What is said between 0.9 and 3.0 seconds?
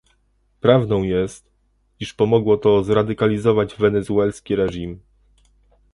jest, iż pomogło to